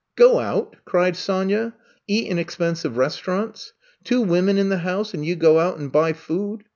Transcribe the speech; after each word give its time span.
''*'Qo 0.17 0.39
out!" 0.41 0.77
cried 0.83 1.15
Sonya. 1.15 1.75
Eat 2.07 2.25
in 2.27 2.39
ex 2.39 2.55
pensive 2.55 2.97
restaurants! 2.97 3.73
Two 4.03 4.21
women 4.23 4.57
in 4.57 4.69
the 4.69 4.79
house 4.79 5.13
and 5.13 5.23
you 5.23 5.35
go 5.35 5.59
out 5.59 5.77
and 5.77 5.91
buy 5.91 6.11
food 6.11 6.63